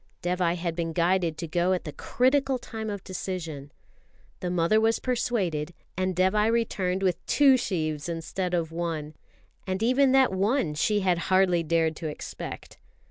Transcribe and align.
Dévai 0.23 0.55
had 0.55 0.75
been 0.75 0.93
guided 0.93 1.37
to 1.37 1.47
go 1.47 1.73
at 1.73 1.83
the 1.83 1.91
critical 1.93 2.57
time 2.57 2.89
of 2.89 3.03
decision. 3.03 3.71
The 4.39 4.49
mother 4.49 4.81
was 4.81 4.97
persuaded, 4.97 5.75
and 5.95 6.15
Dévai 6.15 6.51
returned 6.51 7.03
with 7.03 7.23
two 7.27 7.55
sheaves 7.55 8.09
instead 8.09 8.55
of 8.55 8.71
one 8.71 9.13
and 9.67 9.83
even 9.83 10.11
that 10.13 10.33
one 10.33 10.73
she 10.73 11.01
had 11.01 11.19
hardly 11.29 11.61
dared 11.61 11.95
to 11.97 12.07
expect. 12.07 12.79